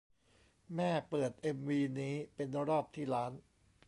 [0.75, 3.31] แม่เปิดเอ็มวีนี้เป็นรอบที่ล้าน